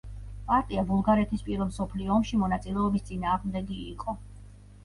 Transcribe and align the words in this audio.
პარტია 0.45 0.83
ბულგარეთის 0.91 1.43
პირველ 1.49 1.69
მსოფლიო 1.73 2.15
ომში 2.15 2.39
მონაწილეობის 2.45 3.07
წინააღმდეგი 3.11 3.79
იყო. 3.93 4.21